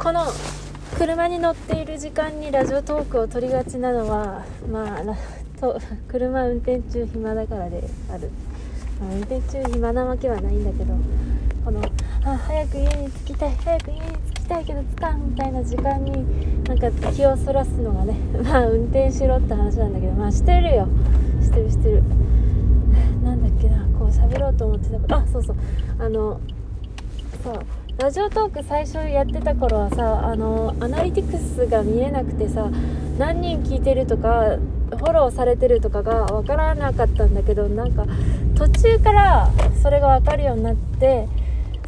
[0.00, 0.24] この
[0.96, 8.30] 車に乗っている時間にラジオトークを取りがちなのはまあと車運転中暇だからである、
[8.98, 10.94] まあ、運転中暇なわけはないんだけど
[11.66, 11.82] この
[12.24, 20.88] あ早く家に着きたい早く家に着きたいけど着かんみたいな時間になんか気をそらすのがね まあ運転しろって話なんだけどまあしてるよ。
[21.42, 22.02] してるしてる。
[23.22, 25.14] なんだっけなこう喋ろうと思ってたこと。
[25.14, 25.56] あそうそう。
[25.98, 26.40] あの
[27.44, 27.52] さ
[28.00, 32.70] ラジオトーク最初やってた頃はさあのアナリティクスが見えなくてさ
[33.18, 34.56] 何人聞いてるとか
[34.88, 38.06] フォローされてるとかが分からなかったんだけどなんか
[38.56, 39.50] 途中から
[39.82, 41.28] それが分かるようになって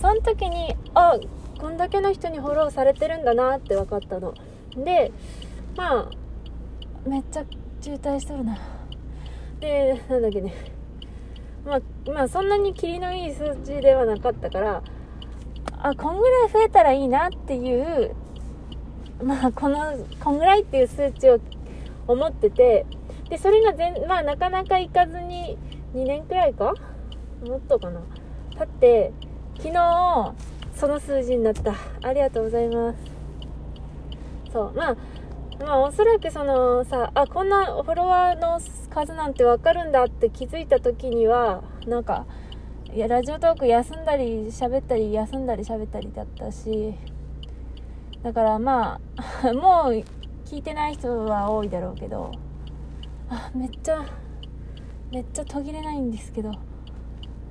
[0.00, 1.18] その時にあ
[1.58, 4.32] こんだけの人にフォローされてるんだなって分かったの。
[4.74, 5.12] で
[5.76, 6.10] まあ
[7.06, 7.44] めっちゃ
[7.82, 8.58] 渋滞しとるな。
[9.60, 10.54] でなんだっけね。
[11.66, 11.80] まあ
[12.10, 14.82] まあそんなに霧のいい数字ではなかったから
[15.80, 18.14] あこんぐらい増えたらいいなっていう
[19.22, 21.38] まあこのこんぐらいっていう数値を
[22.06, 22.86] 思ってて
[23.28, 25.58] でそれが全まあなかなかいかずに
[25.94, 26.74] 2年くらいか？
[27.46, 28.00] もっとかな。
[28.56, 29.12] 経って
[29.58, 30.34] 昨日
[30.74, 31.74] その数字になった。
[32.02, 32.98] ありがとうございます。
[34.52, 34.96] そうまあ
[35.60, 42.26] まあおそらくそのさあこんなフォロワーの数なんてわかるんだって気づいた時にはなんか
[42.98, 46.92] いやラジオトーク休んだり喋ったり休んだり喋ったりだったし
[48.24, 49.00] だからま
[49.44, 50.02] あ もう
[50.44, 52.32] 聞いてない人は多いだろうけど
[53.30, 54.04] あめっちゃ
[55.12, 56.50] めっちゃ途切れないんですけど。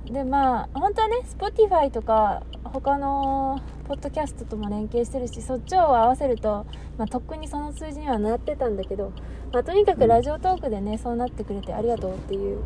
[0.04, 9.12] でまあ本当はね Spotify とか他のポッドキャストとも連携してるしそっちを合わせると、まあ、とっくにその数字にはなってたんだけど、
[9.52, 12.64] まあ、とにかくラジオトークでねそうなってくれてありがとうっていう、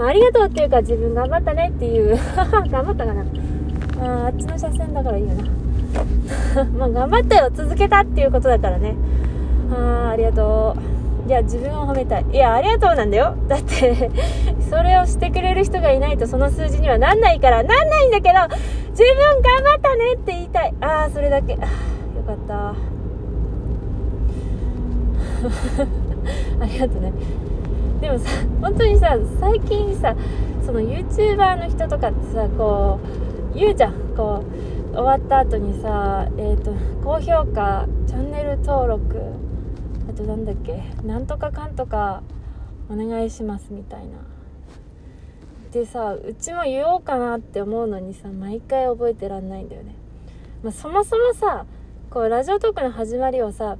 [0.00, 2.16] まあ、ありがとうっていうか自分頑張ったねっていう。
[2.72, 3.22] 頑張ったかな。
[4.02, 5.44] ああっちの車線だからいいよな。
[6.78, 8.94] まあ頑張ったよ続けたっていうことだからね。
[9.70, 10.74] ああありがと
[11.26, 11.28] う。
[11.28, 12.24] いや自分を褒めたい。
[12.32, 13.34] いやありがとうなんだよ。
[13.46, 14.10] だって
[14.70, 17.62] それをしてくれる人がいないとその数字にはなんないから。
[17.62, 18.38] なんないんだけど
[18.92, 20.72] 自分頑張ったねって言いたい。
[20.80, 21.52] ああそれだけ。
[21.52, 22.68] よかった。
[26.58, 27.12] ありがとうね。
[28.00, 28.30] でもさ
[28.60, 30.14] 本当にさ最近さ
[30.64, 33.00] その YouTuber の人とかってさこ
[33.52, 33.94] う言うじゃん。
[34.16, 34.44] こ
[34.92, 39.18] う終わった後にさえ、ー、と高評価チャンネル登録
[40.08, 42.22] あとなんだっけなんとかかんとか
[42.90, 44.18] お願いしますみたいな。
[45.72, 49.94] でさうちも言おうかなって思うのにさ毎回覚えてらんないんだよね、
[50.64, 51.64] まあ、そもそもさ
[52.10, 53.78] こうラジオトークの始まりをさ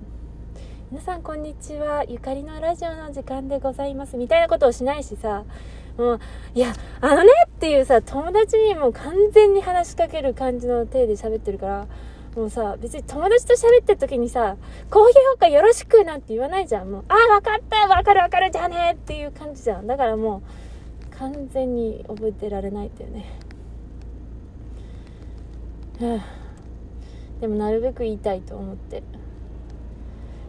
[0.91, 5.45] 皆さんこんにちはゆかりのラジオの時間でございますみたいなことをしないしさ
[5.97, 6.21] もう
[6.53, 11.87] いやあのねっていうさ友達にもう完全に話しかける感じの体で喋ってるから
[12.34, 14.56] もうさ、別に友達と喋ってる時にさ、
[14.89, 16.89] 高評価よろしくなんて言わないじゃん。
[16.89, 19.89] もう、ああ、わかったわかるわかるじゃねっていう感じじゃん。
[19.89, 20.41] だからも
[21.12, 23.25] う、完全に覚えてられないんだよね。
[27.41, 29.03] でもなるべく言いたいと思って。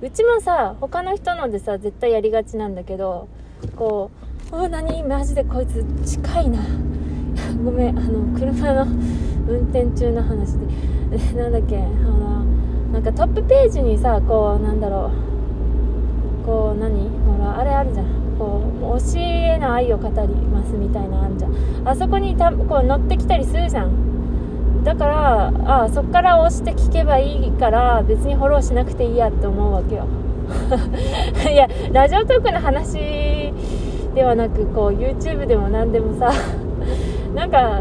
[0.01, 3.28] うちもさ、他の人のでさ、絶対やりがちなんだけど、
[3.75, 4.09] こ
[4.51, 5.03] う、お何？
[5.03, 6.59] マジでこいつ近いな。
[7.63, 8.88] ごめん、あの、車の
[9.47, 10.66] 運転中の話で。
[11.38, 12.44] なんだっけあの
[12.94, 15.12] なんかトップページにさこうなんだろ
[16.44, 16.45] う。
[16.45, 17.09] こう何？
[17.28, 18.06] ほらあれあるじゃん。
[18.39, 18.62] こ
[18.95, 21.53] う教えの愛を語りますみたいなあんじゃん。
[21.85, 24.10] あそこにたこう乗ってきたりするじゃん。
[24.84, 30.08] だからあそっから押して聞けばいいから別にフォローしなくていいやって思うわけよ。
[31.50, 33.53] いやラジオトークの話
[34.16, 36.31] ではなくこう YouTube でも何でもさ
[37.36, 37.80] なんか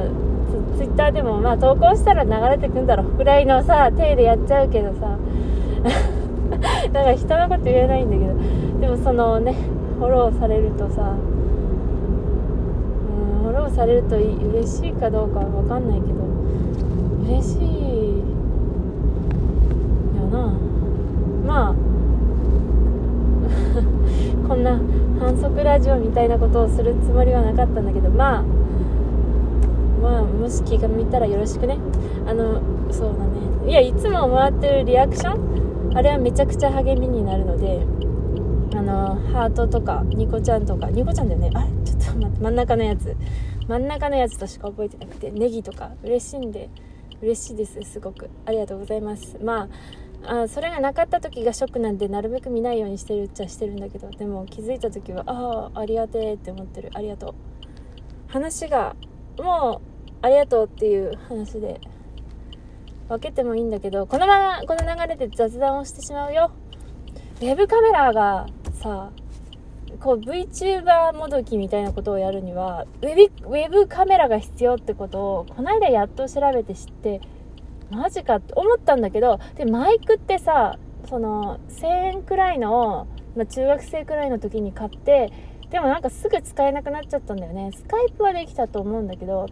[0.76, 5.16] ツイッターでもまあ投稿したら流れてくんだろぐらいのさ手でやっちゃうけどさ。
[6.92, 8.34] だから人のこと言えないんだけど。
[8.80, 9.54] でもそのね
[9.98, 11.14] フォローされるとさ
[13.40, 16.29] うんフォローされると嬉しいかどうかは分かんないけど。
[17.30, 17.58] 嬉しい。
[20.18, 20.52] よな。
[21.46, 21.74] まあ。
[24.48, 24.80] こんな
[25.20, 28.42] 反則ラジオみたいなことをするつもりはなかったんだけどまあ。
[30.02, 31.78] まあもし気が向いたらよろしくね。
[32.26, 32.60] あの
[32.90, 33.24] そうだ
[33.66, 33.70] ね。
[33.70, 35.96] いやいつももらってるリアクション？
[35.96, 37.84] あれはめちゃくちゃ励みになるので
[38.74, 41.50] あのハートとかニコちゃんとかニコちゃんだよね？
[41.54, 41.68] あれ？
[41.84, 43.14] ちょっと待って真ん中のやつ。
[43.68, 46.68] 真ん中のやつとしか覚えてなくてネギとか嬉しいんで。
[47.22, 48.30] 嬉しいですすごく。
[48.46, 49.38] ありがとうございます。
[49.42, 49.68] ま
[50.22, 56.90] ああそれがなかった時がショックなんでなるべく見ないようにしてるっちゃしてるんだけどでも気づいた時はああありがてえって思ってる。
[56.94, 57.34] ありがとう。
[58.28, 58.96] 話が
[59.38, 61.80] もうありがとうっていう話で
[63.08, 66.52] 分けてもいいんだけどこのままこの流れで雑談をしてしまうよ。
[67.40, 69.10] ウェブカメラがさ
[69.98, 77.20] こう VTuber もどきみたいなことをやるにはウェブウェブカメラが必要ってことをこの間やっと調べて知って
[77.90, 80.78] マジかって思ったんだけどでマイクってさ
[81.08, 85.32] その1000円くらいの、まあ、中学生くらいの時に買って
[85.70, 87.70] でもなんかすぐ使えなくなっちゃったんだよね。
[87.72, 89.46] スカイプはできたと思うんだけど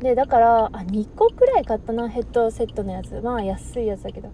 [0.00, 3.20] でだからあ2個くらい買ったなヘッドセットのやつ。
[3.22, 4.30] まあ安いやつだけど。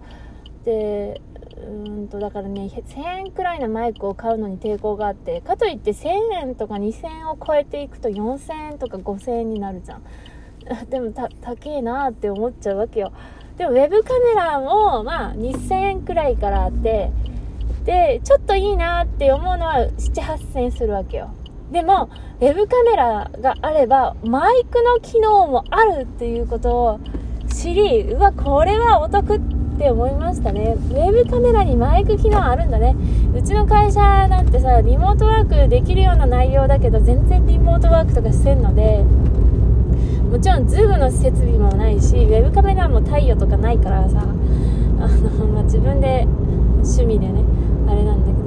[0.65, 1.21] で
[1.65, 6.09] うんとだからね1000円くらいのマイクを買うのに抵抗があってかといって1000
[6.41, 10.03] 円とか2000円を超えていくと4000円とか5000円になるじゃん。
[10.89, 13.11] でもた高えなって思っちゃうわけよ。
[13.57, 17.11] でもウェブカメラもまあ2000円くらいからあって
[17.85, 21.29] でちょっといいなって思うのは78000円するわけよ。
[21.71, 26.99] でもウェブカメラがあればマイクの機能もあるっていうことを
[27.47, 32.95] 知りうわこれはお得ってって思いましたねウェブカメラにマイク機能あるんだね
[33.35, 39.03] うちの会社なんてさリモートワークできるような内容だけど全然リモートワークとかしてんので
[40.29, 46.25] もちろんズームの設備もないしウェブカメラも太陽とかないからさあの、まあ、自分で
[46.81, 47.43] 趣味でね
[47.87, 48.43] あれなんだけど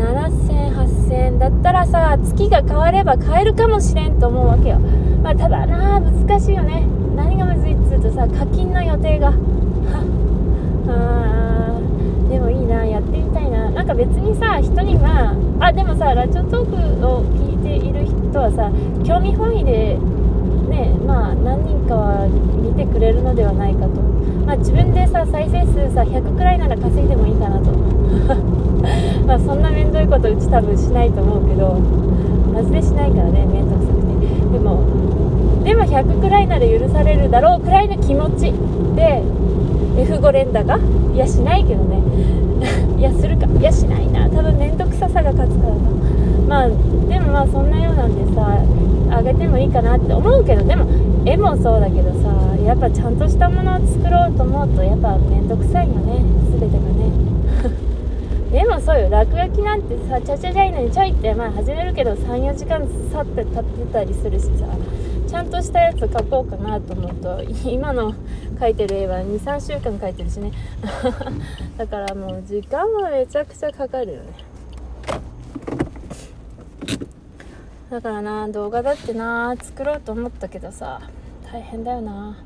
[0.00, 4.78] 7000、8000円だったらさ、月が変われば買えるかもしれんと思うわけよ。
[5.22, 6.86] まあ、ただな難しいよね。
[7.14, 9.34] 何がむずいっつうとさ、課金の予定が。
[12.28, 13.70] でもいいな、やってみたいな。
[13.70, 18.70] なんか別にさ、人には、あ、でもさ、ラジオトークを聞いている人はさ、
[19.04, 19.98] 興味本位で、
[20.68, 24.00] ね、まあ、何人かは見てくれるのではないかと。
[24.46, 27.70] まあ、自分でさ、再生数さ、100くらいなら稼いでもいいかなと。
[29.26, 31.74] まあそんなめんどいことうち多分しないと思うけど
[32.52, 38.52] マジでしないからね面倒くさくてでもでも100くらいなら許されるだろうくらいの気持ち
[38.96, 39.22] で
[40.04, 40.78] F5 連打が
[41.14, 42.00] いやしないけどね。
[42.98, 43.46] いやするか。
[43.46, 44.28] いやしないな。
[44.28, 45.80] 多分面倒くささが勝つからな。
[46.48, 48.58] まあでもまあそんなようなんでさ
[49.10, 50.86] あげてもいいかなって思うけどでも
[51.24, 52.28] 絵もそうだけどさ
[52.64, 56.22] やっぱちゃんとしたものを作ろうと思うとやっぱ面倒くさいよね。
[56.58, 57.10] 全てがね。
[58.52, 59.08] でもそうよ。
[59.10, 62.80] 落書きなんてさちゃちゃちゃいのにちょいってまあ始めるけど34時間
[63.12, 64.66] さって立ってたりするしさ
[65.28, 68.12] ちゃんとしたやつ描こうかなと思うと今の
[68.60, 70.52] 描いてる絵は23週間描いてるしね。
[71.78, 74.28] だからもう時間はめちゃくちゃかかるよね。
[77.90, 81.00] だからな動画だってな作ろうと思ったけどさ
[81.50, 82.36] 大変だよな。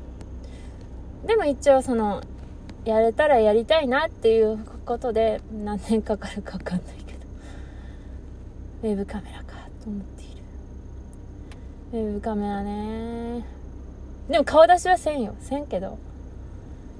[1.25, 2.21] でも一応その
[2.85, 7.19] やれたらやりたいなっていうことで何年かかるか分かんないけど。
[8.83, 10.27] ウェブカメラかと思ってい
[11.91, 12.07] る。
[12.07, 13.64] ウェブカメラね。
[14.29, 15.35] でも顔出しはせんよ。
[15.39, 15.97] せんけど。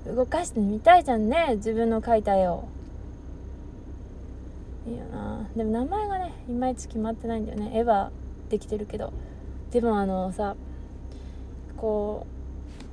[0.05, 2.67] 動かしてみたいじゃんね自分の描いた絵を。
[4.87, 5.47] いいよな。
[5.55, 7.71] でも名前がねいまいち決まってないんだよね。
[7.73, 8.11] 絵は
[8.49, 9.11] できてるけど。
[9.71, 10.55] でもあのさ
[11.77, 12.27] こ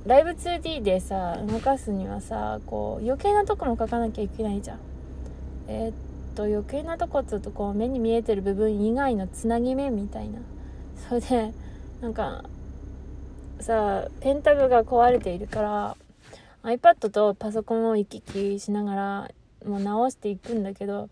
[0.05, 4.79] うライブ 2D でさ動かすにはさこう余計なとこも描かなきゃいけないじゃん。
[5.67, 5.93] えー、っ
[6.35, 10.39] と余計なとこっつうとこう目に見えてる部分以外のつなぎ目みたいな。
[11.07, 11.53] それで
[12.01, 12.43] なんか
[13.63, 15.97] さペンタブが壊れているから
[16.63, 19.31] iPad とパソコンを行き来しながら
[19.65, 21.09] もう直していくんだけど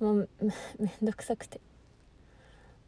[0.00, 0.28] もう
[0.78, 1.60] めんどくさくて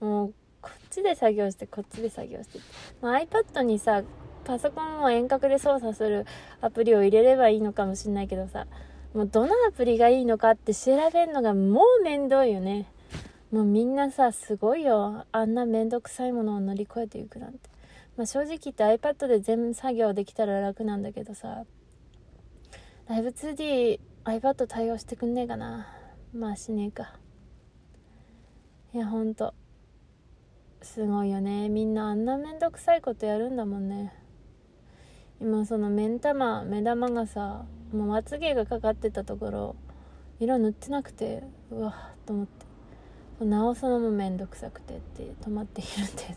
[0.00, 2.58] もうこっちで作業してこっちで作業して、
[3.00, 4.02] まあ、iPad にさ
[4.46, 6.24] パソコンを遠隔で操作する
[6.60, 8.68] アプリを入れればいいのかもしんないけどさ、
[9.12, 12.86] もうどのアプリがいいのかって調べるのがもうめんどいよね。
[13.50, 15.24] もうみんなさ、すごいよ。
[15.32, 17.58] あんなめんどくさいものを乗り越えていくなんて。
[18.16, 21.64] まあ、正直言って iPad で全部作業できたら楽なんだけどさ、
[23.08, 25.86] ライブ 2D iPad 対応してくんねえかな。
[26.34, 27.14] まあしねえか。
[28.94, 29.54] いや、ほんと。
[30.82, 31.68] すごいよね。
[31.68, 34.12] みんなあんなめんどくさいことやるんだもんね。
[35.38, 39.76] 今その目ん玉目玉がさもうまつげがかかってたところ
[40.40, 46.36] 色塗ってなくてうわっと思って直すのもめんどくさくてって止まっているんだよね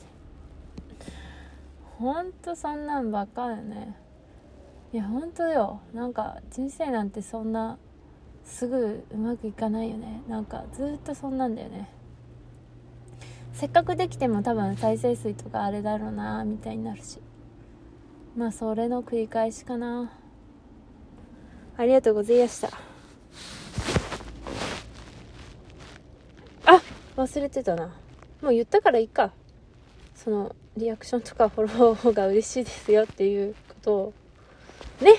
[1.99, 3.93] ほんとそんなんばっかだよね。
[4.93, 5.81] いやほんとよ。
[5.93, 7.77] なんか人生なんてそんな
[8.45, 10.23] すぐうまくいかないよね。
[10.29, 11.89] なんかずっとそんなんだよね。
[13.51, 17.19] せっかくできても多分再生数とかあれだろうなみたいになるし。
[18.37, 20.09] まあそれの繰り返しかな。
[21.75, 22.69] ありがとうございました。
[26.65, 26.81] あ
[27.17, 27.87] 忘れてたな。
[28.41, 29.33] もう言ったからいいか。
[30.15, 34.13] そのリアクションとかフォローが嬉しいですよっていうことを
[35.01, 35.13] ね